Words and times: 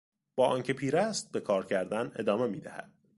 با 0.35 0.47
آنکه 0.47 0.73
پیر 0.73 0.97
است 0.97 1.31
به 1.31 1.39
کار 1.39 1.65
کردن 1.65 2.11
ادامه 2.15 2.47
میدهد. 2.47 2.93